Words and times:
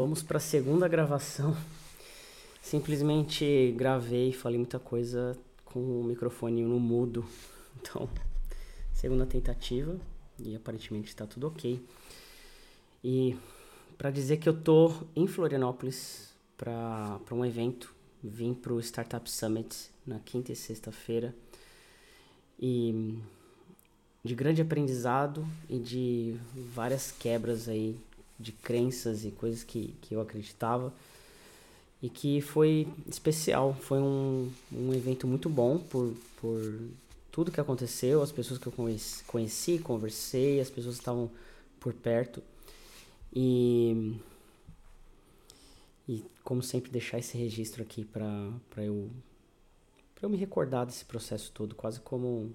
Vamos 0.00 0.22
para 0.22 0.38
a 0.38 0.40
segunda 0.40 0.88
gravação. 0.88 1.54
Simplesmente 2.62 3.74
gravei, 3.76 4.32
falei 4.32 4.56
muita 4.56 4.78
coisa 4.78 5.36
com 5.62 5.78
o 5.78 6.02
microfone 6.02 6.64
no 6.64 6.80
mudo. 6.80 7.22
Então, 7.78 8.08
segunda 8.94 9.26
tentativa 9.26 10.00
e 10.38 10.56
aparentemente 10.56 11.08
está 11.08 11.26
tudo 11.26 11.48
ok. 11.48 11.86
E 13.04 13.36
para 13.98 14.10
dizer 14.10 14.38
que 14.38 14.48
eu 14.48 14.58
tô 14.58 14.90
em 15.14 15.26
Florianópolis 15.26 16.32
para 16.56 17.20
um 17.30 17.44
evento, 17.44 17.94
vim 18.24 18.54
para 18.54 18.72
o 18.72 18.80
Startup 18.80 19.30
Summit 19.30 19.90
na 20.06 20.18
quinta 20.18 20.50
e 20.50 20.56
sexta-feira 20.56 21.36
e 22.58 23.18
de 24.24 24.34
grande 24.34 24.62
aprendizado 24.62 25.46
e 25.68 25.78
de 25.78 26.36
várias 26.74 27.12
quebras 27.12 27.68
aí 27.68 28.00
de 28.40 28.52
crenças 28.52 29.24
e 29.24 29.30
coisas 29.30 29.62
que, 29.62 29.94
que 30.00 30.14
eu 30.14 30.20
acreditava 30.20 30.92
e 32.02 32.08
que 32.08 32.40
foi 32.40 32.88
especial. 33.06 33.74
Foi 33.74 33.98
um, 33.98 34.50
um 34.72 34.94
evento 34.94 35.26
muito 35.26 35.48
bom 35.48 35.78
por, 35.78 36.14
por 36.40 36.80
tudo 37.30 37.52
que 37.52 37.60
aconteceu, 37.60 38.22
as 38.22 38.32
pessoas 38.32 38.58
que 38.58 38.66
eu 38.66 38.72
conheci, 38.72 39.22
conheci 39.24 39.78
conversei, 39.78 40.60
as 40.60 40.70
pessoas 40.70 40.96
estavam 40.96 41.30
por 41.78 41.92
perto. 41.92 42.42
E, 43.32 44.16
e 46.08 46.24
como 46.42 46.62
sempre, 46.62 46.90
deixar 46.90 47.18
esse 47.18 47.36
registro 47.36 47.82
aqui 47.82 48.04
para 48.04 48.52
eu, 48.78 49.10
pra 50.14 50.24
eu 50.24 50.30
me 50.30 50.36
recordar 50.36 50.86
desse 50.86 51.04
processo 51.04 51.52
todo, 51.52 51.74
quase 51.74 52.00
como 52.00 52.50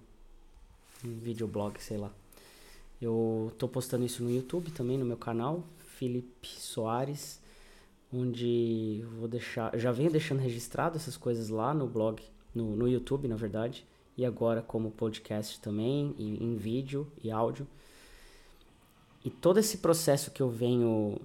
um 1.04 1.18
videoblog, 1.20 1.82
sei 1.82 1.98
lá. 1.98 2.12
Eu 3.02 3.54
tô 3.58 3.68
postando 3.68 4.06
isso 4.06 4.24
no 4.24 4.32
YouTube 4.32 4.72
também, 4.72 4.98
no 4.98 5.06
meu 5.06 5.18
canal, 5.18 5.64
Felipe 5.96 6.48
Soares, 6.48 7.42
onde 8.12 9.06
vou 9.18 9.28
deixar, 9.28 9.78
já 9.78 9.92
venho 9.92 10.12
deixando 10.12 10.40
registrado 10.40 10.98
essas 10.98 11.16
coisas 11.16 11.50
lá 11.50 11.74
no 11.74 11.88
blog, 11.88 12.22
no, 12.54 12.76
no 12.76 12.88
YouTube, 12.88 13.28
na 13.28 13.36
verdade, 13.36 13.86
e 14.18 14.26
agora 14.26 14.62
como 14.62 14.92
podcast 14.92 15.60
também, 15.62 16.14
em, 16.18 16.44
em 16.44 16.56
vídeo 16.58 17.08
e 17.24 17.32
áudio. 17.32 17.68
E 19.24 19.30
todo 19.30 19.58
esse 19.58 19.78
processo 19.78 20.32
que 20.32 20.42
eu 20.42 20.50
venho 20.50 21.20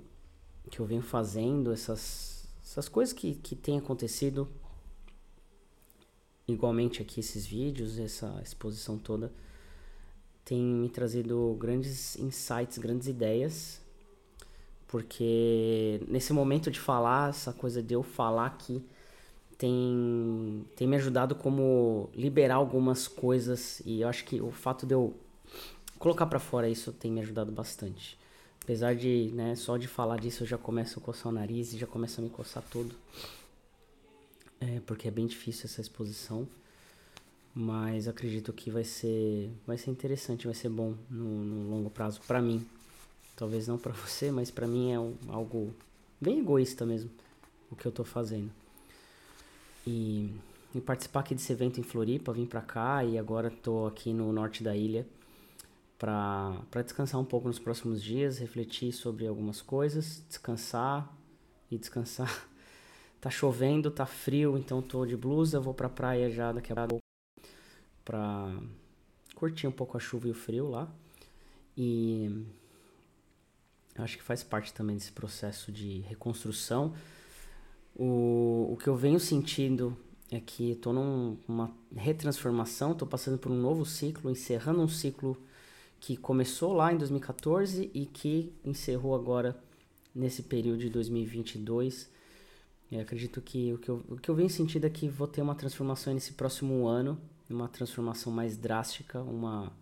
que 0.70 0.78
eu 0.78 0.86
venho 0.86 1.02
fazendo, 1.02 1.72
essas, 1.72 2.48
essas 2.62 2.88
coisas 2.88 3.12
que, 3.12 3.34
que 3.34 3.56
têm 3.56 3.76
acontecido, 3.76 4.46
igualmente 6.46 7.02
aqui 7.02 7.18
esses 7.18 7.44
vídeos, 7.44 7.98
essa 7.98 8.40
exposição 8.40 8.96
toda, 8.96 9.32
tem 10.44 10.62
me 10.62 10.88
trazido 10.88 11.56
grandes 11.58 12.14
insights, 12.16 12.78
grandes 12.78 13.08
ideias 13.08 13.79
porque 14.90 16.00
nesse 16.08 16.32
momento 16.32 16.68
de 16.68 16.80
falar, 16.80 17.30
essa 17.30 17.52
coisa 17.52 17.80
de 17.80 17.94
eu 17.94 18.02
falar 18.02 18.46
aqui 18.46 18.84
tem, 19.56 20.66
tem 20.74 20.88
me 20.88 20.96
ajudado 20.96 21.36
como 21.36 22.10
liberar 22.12 22.56
algumas 22.56 23.06
coisas 23.06 23.80
e 23.86 24.00
eu 24.00 24.08
acho 24.08 24.24
que 24.24 24.40
o 24.40 24.50
fato 24.50 24.84
de 24.84 24.92
eu 24.92 25.14
colocar 25.96 26.26
para 26.26 26.40
fora 26.40 26.68
isso 26.68 26.92
tem 26.92 27.08
me 27.12 27.20
ajudado 27.20 27.52
bastante. 27.52 28.18
Apesar 28.64 28.96
de, 28.96 29.30
né, 29.32 29.54
só 29.54 29.76
de 29.76 29.86
falar 29.86 30.18
disso 30.18 30.42
eu 30.42 30.46
já 30.48 30.58
começo 30.58 30.98
a 30.98 31.02
coçar 31.02 31.30
o 31.30 31.34
nariz 31.36 31.72
e 31.72 31.78
já 31.78 31.86
começa 31.86 32.20
a 32.20 32.24
me 32.24 32.28
coçar 32.28 32.64
todo. 32.68 32.92
É, 34.60 34.80
porque 34.86 35.06
é 35.06 35.10
bem 35.12 35.28
difícil 35.28 35.66
essa 35.66 35.80
exposição. 35.80 36.48
Mas 37.54 38.08
acredito 38.08 38.52
que 38.52 38.72
vai 38.72 38.84
ser, 38.84 39.52
vai 39.64 39.78
ser 39.78 39.92
interessante, 39.92 40.46
vai 40.46 40.54
ser 40.54 40.68
bom 40.68 40.94
no, 41.08 41.44
no 41.44 41.70
longo 41.70 41.90
prazo 41.90 42.20
para 42.26 42.42
mim, 42.42 42.66
Talvez 43.40 43.66
não 43.66 43.78
para 43.78 43.94
você, 43.94 44.30
mas 44.30 44.50
para 44.50 44.66
mim 44.66 44.92
é 44.92 45.00
um, 45.00 45.16
algo 45.28 45.74
bem 46.20 46.40
egoísta 46.40 46.84
mesmo 46.84 47.10
o 47.70 47.74
que 47.74 47.86
eu 47.86 47.90
tô 47.90 48.04
fazendo. 48.04 48.50
E, 49.86 50.30
e 50.74 50.80
participar 50.82 51.20
aqui 51.20 51.34
desse 51.34 51.50
evento 51.50 51.80
em 51.80 51.82
Floripa, 51.82 52.34
vim 52.34 52.44
para 52.44 52.60
cá 52.60 53.02
e 53.02 53.16
agora 53.16 53.50
tô 53.50 53.86
aqui 53.86 54.12
no 54.12 54.30
norte 54.30 54.62
da 54.62 54.76
ilha 54.76 55.06
para 55.98 56.82
descansar 56.84 57.18
um 57.18 57.24
pouco 57.24 57.48
nos 57.48 57.58
próximos 57.58 58.02
dias, 58.02 58.38
refletir 58.38 58.92
sobre 58.92 59.26
algumas 59.26 59.62
coisas, 59.62 60.22
descansar 60.28 61.10
e 61.70 61.78
descansar. 61.78 62.46
tá 63.22 63.30
chovendo, 63.30 63.90
tá 63.90 64.04
frio, 64.04 64.58
então 64.58 64.82
tô 64.82 65.06
de 65.06 65.16
blusa, 65.16 65.58
vou 65.58 65.72
pra 65.72 65.88
praia 65.88 66.28
já 66.28 66.52
daqui 66.52 66.74
a 66.74 66.86
pouco 66.86 67.02
pra 68.04 68.54
curtir 69.34 69.66
um 69.66 69.72
pouco 69.72 69.96
a 69.96 70.00
chuva 70.00 70.28
e 70.28 70.30
o 70.30 70.34
frio 70.34 70.68
lá. 70.68 70.86
E 71.74 72.44
acho 73.96 74.16
que 74.16 74.22
faz 74.22 74.42
parte 74.42 74.72
também 74.72 74.96
desse 74.96 75.12
processo 75.12 75.70
de 75.70 76.00
reconstrução. 76.00 76.94
O, 77.94 78.70
o 78.72 78.76
que 78.76 78.88
eu 78.88 78.96
venho 78.96 79.20
sentindo 79.20 79.96
é 80.30 80.40
que 80.40 80.70
estou 80.70 80.92
numa 80.92 81.70
retransformação, 81.94 82.92
estou 82.92 83.06
passando 83.06 83.36
por 83.36 83.50
um 83.50 83.60
novo 83.60 83.84
ciclo, 83.84 84.30
encerrando 84.30 84.80
um 84.80 84.88
ciclo 84.88 85.36
que 85.98 86.16
começou 86.16 86.72
lá 86.72 86.92
em 86.92 86.96
2014 86.96 87.90
e 87.92 88.06
que 88.06 88.52
encerrou 88.64 89.14
agora 89.14 89.60
nesse 90.14 90.42
período 90.42 90.78
de 90.78 90.88
2022. 90.88 92.08
Eu 92.90 93.00
acredito 93.00 93.40
que 93.40 93.72
o 93.72 93.78
que 93.78 93.88
eu, 93.88 94.04
o 94.08 94.16
que 94.16 94.28
eu 94.28 94.34
venho 94.34 94.48
sentindo 94.48 94.86
é 94.86 94.90
que 94.90 95.08
vou 95.08 95.28
ter 95.28 95.42
uma 95.42 95.54
transformação 95.54 96.14
nesse 96.14 96.32
próximo 96.32 96.86
ano, 96.86 97.18
uma 97.48 97.68
transformação 97.68 98.32
mais 98.32 98.56
drástica, 98.56 99.20
uma 99.20 99.72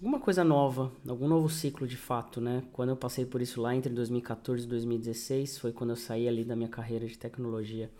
alguma 0.00 0.18
coisa 0.18 0.42
nova, 0.42 0.90
algum 1.06 1.28
novo 1.28 1.50
ciclo 1.50 1.86
de 1.86 1.96
fato, 1.96 2.40
né? 2.40 2.64
Quando 2.72 2.88
eu 2.88 2.96
passei 2.96 3.26
por 3.26 3.42
isso 3.42 3.60
lá 3.60 3.76
entre 3.76 3.92
2014 3.92 4.64
e 4.64 4.66
2016, 4.66 5.58
foi 5.58 5.72
quando 5.72 5.90
eu 5.90 5.96
saí 5.96 6.26
ali 6.26 6.42
da 6.42 6.56
minha 6.56 6.70
carreira 6.70 7.06
de 7.06 7.18
tecnologia 7.18 7.90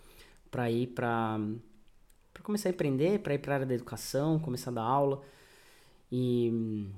para 0.49 0.69
ir 0.71 0.87
para 0.87 1.39
para 2.33 2.43
começar 2.43 2.69
a 2.69 2.71
empreender, 2.71 3.19
para 3.19 3.35
ir 3.35 3.39
para 3.39 3.53
a 3.53 3.55
área 3.55 3.67
da 3.67 3.75
educação, 3.75 4.39
começar 4.39 4.71
a 4.71 4.73
dar 4.73 4.83
aula. 4.83 5.21
E 6.11 6.89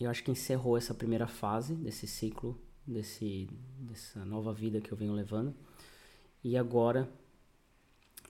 eu 0.00 0.08
acho 0.08 0.24
que 0.24 0.30
encerrou 0.30 0.78
essa 0.78 0.94
primeira 0.94 1.26
fase 1.26 1.74
desse 1.74 2.06
ciclo, 2.06 2.58
desse 2.86 3.50
dessa 3.78 4.24
nova 4.24 4.52
vida 4.52 4.80
que 4.80 4.90
eu 4.90 4.96
venho 4.96 5.12
levando. 5.12 5.54
E 6.42 6.56
agora 6.56 7.06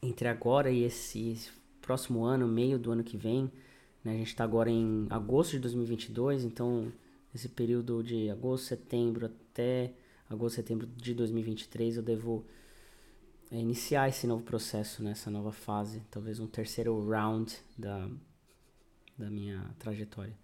entre 0.03 0.27
agora 0.27 0.69
e 0.69 0.83
esse, 0.83 1.31
esse 1.31 1.53
próximo 1.81 2.25
ano, 2.25 2.49
meio 2.49 2.77
do 2.77 2.91
ano 2.91 3.05
que 3.05 3.17
vem, 3.17 3.53
né? 4.05 4.13
A 4.13 4.17
gente 4.17 4.29
está 4.29 4.45
agora 4.45 4.71
em 4.71 5.07
agosto 5.11 5.53
de 5.53 5.61
2022, 5.61 6.45
então 6.45 6.93
esse 7.35 7.49
período 7.49 8.03
de 8.03 8.31
agosto, 8.31 8.67
setembro 8.67 9.27
até 9.27 9.93
agosto, 10.29 10.57
setembro 10.57 10.87
de 10.87 11.15
2023 11.15 11.97
eu 11.97 12.03
devo 12.03 12.45
é, 13.51 13.57
iniciar 13.59 14.09
esse 14.09 14.27
novo 14.27 14.43
processo, 14.43 15.03
né? 15.03 15.13
essa 15.13 15.31
nova 15.31 15.53
fase, 15.53 16.03
talvez 16.11 16.41
um 16.41 16.47
terceiro 16.47 17.09
round 17.09 17.57
da, 17.77 18.09
da 19.17 19.31
minha 19.31 19.75
trajetória. 19.79 20.37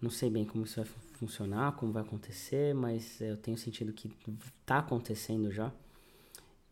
Não 0.00 0.10
sei 0.10 0.30
bem 0.30 0.46
como 0.46 0.64
isso 0.64 0.76
vai 0.76 0.86
funcionar, 1.14 1.72
como 1.76 1.92
vai 1.92 2.02
acontecer, 2.02 2.74
mas 2.74 3.20
eu 3.20 3.36
tenho 3.36 3.58
sentido 3.58 3.92
que 3.92 4.10
está 4.60 4.78
acontecendo 4.78 5.50
já. 5.50 5.70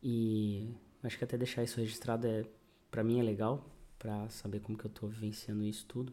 E 0.02 0.74
acho 1.02 1.18
que 1.18 1.24
até 1.24 1.36
deixar 1.36 1.62
isso 1.62 1.78
registrado 1.78 2.26
é 2.26 2.46
para 2.90 3.04
mim 3.04 3.20
é 3.20 3.22
legal, 3.22 3.62
para 3.98 4.28
saber 4.30 4.60
como 4.60 4.78
que 4.78 4.84
eu 4.84 4.90
tô 4.90 5.06
vivenciando 5.06 5.64
isso 5.64 5.84
tudo. 5.86 6.12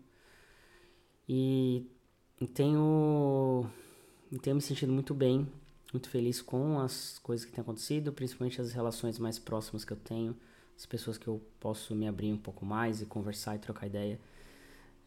E 1.28 1.85
tenho, 2.53 3.66
tenho 4.41 4.56
me 4.56 4.62
sentido 4.62 4.91
muito 4.91 5.13
bem, 5.13 5.47
muito 5.91 6.09
feliz 6.09 6.41
com 6.41 6.79
as 6.79 7.19
coisas 7.19 7.46
que 7.46 7.51
têm 7.51 7.62
acontecido, 7.62 8.12
principalmente 8.12 8.59
as 8.62 8.73
relações 8.73 9.18
mais 9.18 9.40
próximas 9.40 9.85
que 9.85 9.94
eu 9.94 9.97
tenho, 9.97 10.35
as 10.75 10.85
pessoas 10.85 11.18
que 11.18 11.28
eu 11.28 11.41
posso 11.59 11.96
me 11.96 12.07
abrir 12.07 12.31
um 12.34 12.38
pouco 12.38 12.66
mais 12.66 13.01
e 13.01 13.06
conversar 13.06 13.56
e 13.56 13.59
trocar 13.59 13.88
ideia. 13.88 14.19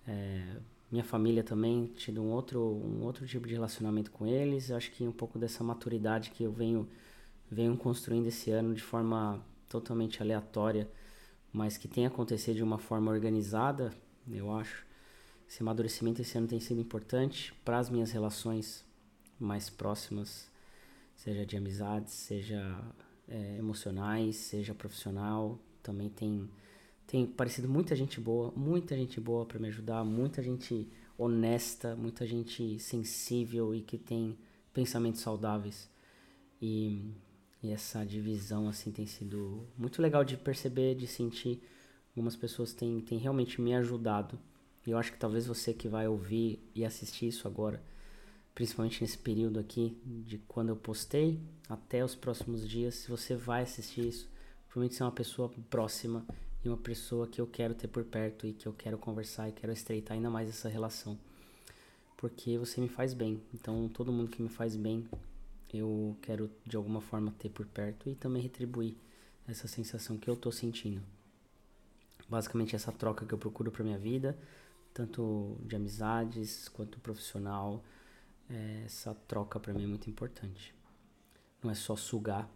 É, 0.06 0.56
minha 0.91 1.05
família 1.05 1.45
também, 1.45 1.87
tido 1.97 2.22
um 2.22 2.31
outro, 2.31 2.60
um 2.60 3.05
outro 3.05 3.27
tipo 3.27 3.47
de 3.47 3.53
relacionamento 3.53 4.10
com 4.10 4.27
eles. 4.27 4.71
Acho 4.71 4.91
que 4.91 5.06
um 5.06 5.12
pouco 5.12 5.39
dessa 5.39 5.62
maturidade 5.62 6.31
que 6.31 6.43
eu 6.43 6.50
venho, 6.50 6.89
venho 7.50 7.77
construindo 7.77 8.27
esse 8.27 8.51
ano 8.51 8.75
de 8.75 8.83
forma 8.83 9.45
totalmente 9.69 10.22
aleatória 10.22 10.89
mas 11.53 11.77
que 11.77 11.89
tem 11.89 12.06
acontecido 12.06 12.56
de 12.56 12.62
uma 12.62 12.78
forma 12.78 13.10
organizada, 13.10 13.92
eu 14.30 14.53
acho. 14.53 14.86
Esse 15.48 15.62
amadurecimento 15.62 16.21
esse 16.21 16.36
ano 16.36 16.47
tem 16.47 16.60
sido 16.60 16.80
importante 16.80 17.54
para 17.65 17.78
as 17.78 17.89
minhas 17.89 18.10
relações 18.10 18.84
mais 19.41 19.71
próximas, 19.71 20.50
seja 21.16 21.47
de 21.47 21.56
amizades, 21.56 22.12
seja 22.12 22.78
é, 23.27 23.56
emocionais, 23.59 24.36
seja 24.36 24.74
profissional. 24.74 25.59
Também 25.83 26.10
tem, 26.10 26.50
tem 27.06 27.27
parecido 27.27 27.68
muita 27.68 27.97
gente 27.97 28.21
boa, 28.21 28.53
muita 28.54 28.94
gente 28.94 29.21
boa 29.21 29.47
para 29.47 29.59
me 29.59 29.68
ajudar, 29.68 30.04
muita 30.04 30.42
gente 30.42 30.86
honesta, 31.16 31.97
muita 31.97 32.27
gente 32.27 32.78
sensível 32.78 33.74
e 33.74 33.80
que 33.80 33.97
tem 33.97 34.39
pensamentos 34.72 35.22
saudáveis. 35.22 35.91
E 36.60 37.10
e 37.63 37.71
essa 37.71 38.05
divisão 38.05 38.69
assim 38.69 38.91
tem 38.93 39.07
sido 39.07 39.66
muito 39.77 40.01
legal 40.01 40.25
de 40.25 40.37
perceber, 40.37 40.95
de 40.95 41.07
sentir. 41.07 41.60
Algumas 42.10 42.37
pessoas 42.37 42.72
têm, 42.72 43.01
têm 43.01 43.19
realmente 43.19 43.60
me 43.60 43.75
ajudado. 43.75 44.39
E 44.87 44.91
eu 44.91 44.99
acho 44.99 45.13
que 45.13 45.19
talvez 45.19 45.47
você 45.47 45.75
que 45.75 45.89
vai 45.89 46.09
ouvir 46.09 46.60
e 46.75 46.84
assistir 46.84 47.28
isso 47.28 47.47
agora, 47.47 47.83
principalmente 48.55 49.03
nesse 49.03 49.19
período 49.19 49.59
aqui 49.59 49.97
de 50.05 50.39
quando 50.39 50.71
eu 50.71 50.77
postei 50.77 51.41
até 51.69 52.05
os 52.05 52.15
próximos 52.15 52.69
dias. 52.69 52.95
Se 52.95 53.10
você 53.10 53.34
vai 53.37 53.63
assistir 53.63 54.07
isso, 54.07 54.28
provavelmente 54.66 54.95
você 54.95 55.03
é 55.03 55.07
uma 55.07 55.13
pessoa 55.13 55.51
próxima 55.69 56.25
e 56.65 56.69
uma 56.69 56.78
pessoa 56.78 57.27
que 57.27 57.41
eu 57.41 57.47
quero 57.47 57.75
ter 57.75 57.89
por 57.89 58.04
perto 58.04 58.47
e 58.47 58.53
que 58.53 58.66
eu 58.66 58.72
quero 58.72 58.99
conversar 58.99 59.49
e 59.49 59.53
quero 59.53 59.72
estreitar 59.72 60.16
ainda 60.16 60.31
mais 60.31 60.49
essa 60.49 60.69
relação. 60.69 61.19
Porque 62.16 62.59
você 62.59 62.81
me 62.81 62.89
faz 62.89 63.13
bem. 63.13 63.41
Então, 63.54 63.89
todo 63.89 64.13
mundo 64.13 64.31
que 64.31 64.43
me 64.43 64.49
faz 64.49 64.75
bem, 64.75 65.07
eu 65.76 66.16
quero 66.22 66.50
de 66.65 66.76
alguma 66.76 67.00
forma 67.00 67.32
ter 67.38 67.50
por 67.50 67.66
perto 67.66 68.09
e 68.09 68.15
também 68.15 68.42
retribuir 68.42 68.97
essa 69.47 69.68
sensação 69.68 70.16
que 70.16 70.28
eu 70.28 70.36
tô 70.36 70.50
sentindo. 70.50 71.03
Basicamente 72.28 72.76
essa 72.76 72.92
troca 72.92 73.24
que 73.24 73.32
eu 73.32 73.38
procuro 73.38 73.70
para 73.70 73.84
minha 73.84 73.98
vida, 73.98 74.38
tanto 74.92 75.56
de 75.62 75.76
amizades 75.76 76.68
quanto 76.68 77.00
profissional, 77.00 77.82
é, 78.48 78.82
essa 78.84 79.15
troca 79.26 79.59
para 79.60 79.72
mim 79.72 79.84
é 79.84 79.86
muito 79.86 80.09
importante. 80.09 80.74
Não 81.62 81.70
é 81.70 81.74
só 81.74 81.97
sugar 81.97 82.48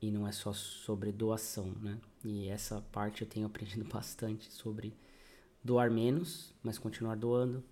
e 0.00 0.10
não 0.10 0.26
é 0.26 0.32
só 0.32 0.52
sobre 0.52 1.12
doação, 1.12 1.72
né? 1.80 1.98
E 2.24 2.48
essa 2.48 2.80
parte 2.92 3.22
eu 3.22 3.28
tenho 3.28 3.46
aprendido 3.48 3.84
bastante 3.84 4.50
sobre 4.50 4.94
doar 5.62 5.90
menos, 5.90 6.54
mas 6.62 6.78
continuar 6.78 7.16
doando 7.16 7.64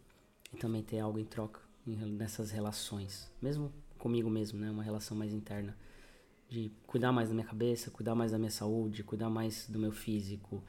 e 0.53 0.57
também 0.57 0.83
ter 0.83 0.99
algo 0.99 1.19
em 1.19 1.25
troca 1.25 1.61
nessas 1.87 2.51
relações, 2.51 3.31
mesmo 3.41 3.73
comigo 4.07 4.31
mesmo, 4.31 4.61
né? 4.61 4.71
Uma 4.71 4.85
relação 4.85 5.17
mais 5.17 5.33
interna 5.33 5.77
de 6.49 6.71
cuidar 6.87 7.11
mais 7.11 7.29
da 7.29 7.35
minha 7.35 7.47
cabeça, 7.47 7.91
cuidar 7.91 8.15
mais 8.15 8.31
da 8.31 8.39
minha 8.39 8.53
saúde, 8.53 9.03
cuidar 9.03 9.29
mais 9.29 9.67
do 9.69 9.81
meu 9.81 9.91
físico 9.91 10.63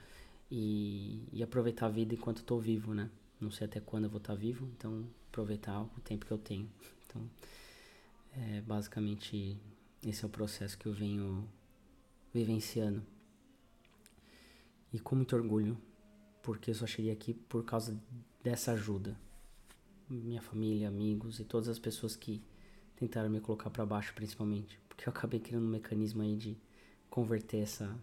e, 0.49 1.23
e 1.31 1.43
aproveitar 1.43 1.85
a 1.85 1.89
vida 1.89 2.15
enquanto 2.15 2.37
estou 2.37 2.59
vivo, 2.59 2.95
né? 2.95 3.11
Não 3.39 3.51
sei 3.51 3.67
até 3.67 3.79
quando 3.79 4.05
eu 4.05 4.09
vou 4.09 4.17
estar 4.17 4.33
vivo, 4.33 4.67
então 4.75 5.07
aproveitar 5.29 5.83
o 5.83 6.01
tempo 6.03 6.25
que 6.25 6.31
eu 6.31 6.39
tenho. 6.39 6.67
Então, 7.05 7.29
é, 8.33 8.61
basicamente, 8.61 9.55
esse 10.03 10.23
é 10.23 10.27
o 10.27 10.31
processo 10.31 10.75
que 10.75 10.87
eu 10.87 10.93
venho 10.93 11.47
vivenciando. 12.33 13.03
E 14.91 14.97
com 14.99 15.15
muito 15.15 15.35
orgulho, 15.35 15.77
porque 16.41 16.71
eu 16.71 16.75
só 16.75 16.87
cheguei 16.87 17.11
aqui 17.11 17.35
por 17.35 17.63
causa 17.63 17.95
dessa 18.43 18.71
ajuda. 18.71 19.15
Minha 20.09 20.41
família, 20.41 20.87
amigos 20.87 21.39
e 21.39 21.43
todas 21.43 21.69
as 21.69 21.77
pessoas 21.77 22.15
que 22.15 22.41
tentaram 22.97 23.29
me 23.29 23.39
colocar 23.39 23.69
para 23.69 23.85
baixo, 23.85 24.13
principalmente. 24.13 24.79
Porque 24.87 25.07
eu 25.07 25.11
acabei 25.11 25.39
criando 25.39 25.65
um 25.65 25.69
mecanismo 25.69 26.21
aí 26.21 26.35
de 26.35 26.57
converter 27.09 27.59
essa, 27.59 27.97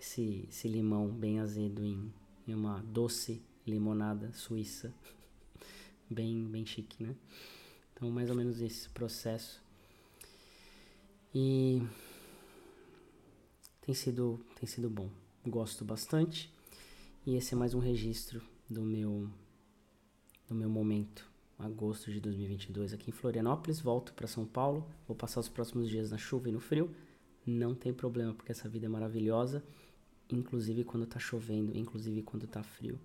esse, 0.00 0.46
esse 0.48 0.68
limão 0.68 1.08
bem 1.08 1.38
azedo 1.38 1.84
em, 1.84 2.12
em 2.48 2.54
uma 2.54 2.82
doce 2.82 3.42
limonada 3.66 4.32
suíça 4.32 4.92
bem, 6.10 6.44
bem 6.48 6.64
chique, 6.64 7.04
né? 7.04 7.14
Então, 7.92 8.10
mais 8.10 8.28
ou 8.28 8.36
menos 8.36 8.60
esse 8.60 8.88
processo. 8.90 9.62
E 11.34 11.82
tem 13.80 13.94
sido, 13.94 14.40
tem 14.58 14.66
sido 14.66 14.88
bom. 14.88 15.10
Gosto 15.46 15.84
bastante. 15.84 16.52
E 17.26 17.36
esse 17.36 17.54
é 17.54 17.56
mais 17.56 17.74
um 17.74 17.78
registro 17.78 18.42
do 18.68 18.82
meu 18.82 19.28
do 20.48 20.54
meu 20.54 20.68
momento, 20.68 21.28
agosto 21.58 22.10
de 22.10 22.20
2022 22.20 22.92
aqui 22.92 23.10
em 23.10 23.12
Florianópolis. 23.12 23.80
Volto 23.80 24.12
para 24.12 24.26
São 24.26 24.44
Paulo. 24.46 24.86
Vou 25.06 25.16
passar 25.16 25.40
os 25.40 25.48
próximos 25.48 25.88
dias 25.88 26.10
na 26.10 26.18
chuva 26.18 26.48
e 26.48 26.52
no 26.52 26.60
frio. 26.60 26.94
Não 27.46 27.74
tem 27.74 27.92
problema, 27.92 28.34
porque 28.34 28.52
essa 28.52 28.68
vida 28.68 28.86
é 28.86 28.88
maravilhosa, 28.88 29.62
inclusive 30.30 30.82
quando 30.82 31.06
tá 31.06 31.18
chovendo, 31.18 31.76
inclusive 31.76 32.22
quando 32.22 32.46
tá 32.46 32.62
frio 32.62 32.98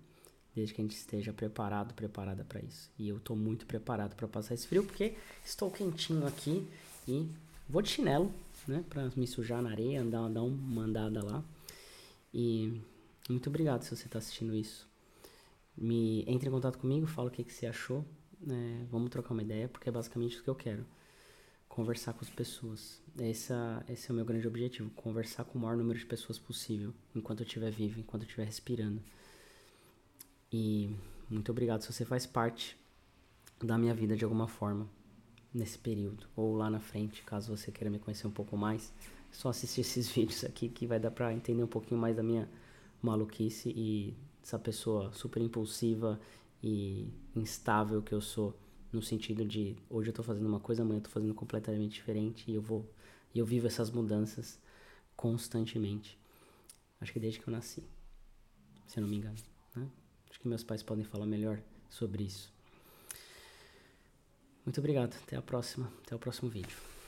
desde 0.54 0.74
que 0.74 0.80
a 0.80 0.84
gente 0.84 0.96
esteja 0.96 1.32
preparado, 1.32 1.94
preparada 1.94 2.44
para 2.44 2.60
isso. 2.60 2.90
E 2.98 3.08
eu 3.08 3.16
estou 3.16 3.36
muito 3.36 3.66
preparado 3.66 4.14
para 4.14 4.28
passar 4.28 4.54
esse 4.54 4.66
frio 4.66 4.84
porque 4.84 5.14
estou 5.44 5.70
quentinho 5.70 6.26
aqui 6.26 6.66
e 7.08 7.28
vou 7.68 7.82
de 7.82 7.88
chinelo, 7.88 8.32
né, 8.68 8.84
para 8.88 9.10
me 9.16 9.26
sujar 9.26 9.62
na 9.62 9.70
areia, 9.70 10.02
andar, 10.02 10.28
dar 10.28 10.42
uma 10.42 10.82
andada 10.82 11.24
lá. 11.24 11.42
E 12.32 12.80
muito 13.28 13.48
obrigado 13.48 13.82
se 13.82 13.96
você 13.96 14.06
está 14.06 14.18
assistindo 14.18 14.54
isso. 14.54 14.88
Me 15.76 16.22
entre 16.26 16.48
em 16.48 16.52
contato 16.52 16.78
comigo, 16.78 17.06
fala 17.06 17.28
o 17.28 17.30
que, 17.30 17.44
que 17.44 17.52
você 17.52 17.66
achou. 17.66 18.04
Né, 18.42 18.86
vamos 18.90 19.08
trocar 19.10 19.32
uma 19.32 19.42
ideia 19.42 19.68
porque 19.68 19.88
é 19.88 19.92
basicamente 19.92 20.38
o 20.38 20.42
que 20.42 20.50
eu 20.50 20.54
quero. 20.54 20.84
Conversar 21.68 22.12
com 22.12 22.24
as 22.24 22.30
pessoas. 22.30 23.00
Esse 23.18 23.52
é 23.52 24.10
o 24.10 24.14
meu 24.14 24.24
grande 24.24 24.46
objetivo. 24.46 24.90
Conversar 24.90 25.44
com 25.44 25.58
o 25.58 25.62
maior 25.62 25.76
número 25.76 25.98
de 25.98 26.04
pessoas 26.04 26.38
possível. 26.38 26.92
Enquanto 27.14 27.40
eu 27.40 27.46
estiver 27.46 27.70
vivo, 27.70 28.00
enquanto 28.00 28.22
eu 28.22 28.26
estiver 28.26 28.44
respirando. 28.44 29.00
E 30.52 30.94
muito 31.30 31.50
obrigado 31.50 31.80
se 31.80 31.90
você 31.90 32.04
faz 32.04 32.26
parte 32.26 32.76
da 33.62 33.78
minha 33.78 33.94
vida 33.94 34.16
de 34.16 34.24
alguma 34.24 34.46
forma 34.46 34.86
nesse 35.54 35.78
período 35.78 36.26
ou 36.34 36.56
lá 36.56 36.68
na 36.68 36.80
frente, 36.80 37.22
caso 37.22 37.56
você 37.56 37.70
queira 37.70 37.90
me 37.90 37.98
conhecer 37.98 38.26
um 38.26 38.30
pouco 38.30 38.56
mais, 38.56 38.92
só 39.30 39.48
assistir 39.48 39.80
esses 39.82 40.08
vídeos 40.08 40.44
aqui 40.44 40.68
que 40.68 40.86
vai 40.86 40.98
dar 40.98 41.10
para 41.10 41.32
entender 41.32 41.62
um 41.62 41.68
pouquinho 41.68 42.00
mais 42.00 42.16
da 42.16 42.22
minha 42.22 42.48
maluquice 43.00 43.70
e 43.70 44.14
essa 44.42 44.58
pessoa 44.58 45.12
super 45.12 45.40
impulsiva 45.40 46.20
e 46.62 47.12
instável 47.34 48.02
que 48.02 48.12
eu 48.12 48.20
sou 48.20 48.58
no 48.92 49.02
sentido 49.02 49.44
de 49.44 49.76
hoje 49.88 50.10
eu 50.10 50.14
tô 50.14 50.22
fazendo 50.22 50.46
uma 50.46 50.60
coisa, 50.60 50.82
amanhã 50.82 50.98
eu 50.98 51.02
tô 51.02 51.10
fazendo 51.10 51.34
completamente 51.34 51.92
diferente 51.92 52.50
e 52.50 52.54
eu 52.54 52.62
vou 52.62 52.88
e 53.34 53.38
eu 53.38 53.46
vivo 53.46 53.66
essas 53.66 53.90
mudanças 53.90 54.60
constantemente. 55.16 56.18
Acho 57.00 57.12
que 57.12 57.18
desde 57.18 57.40
que 57.40 57.48
eu 57.48 57.52
nasci, 57.52 57.82
se 58.86 58.98
eu 58.98 59.02
não 59.02 59.08
me 59.08 59.16
engano, 59.16 59.36
né? 59.74 59.88
Acho 60.30 60.38
que 60.38 60.46
meus 60.46 60.62
pais 60.62 60.82
podem 60.82 61.04
falar 61.04 61.26
melhor 61.26 61.60
sobre 61.88 62.24
isso. 62.24 62.52
Muito 64.64 64.78
obrigado. 64.78 65.16
Até 65.22 65.36
a 65.36 65.42
próxima. 65.42 65.92
Até 66.04 66.14
o 66.14 66.18
próximo 66.18 66.50
vídeo. 66.50 67.01